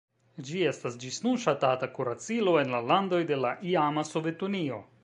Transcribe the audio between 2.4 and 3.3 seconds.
en la landoj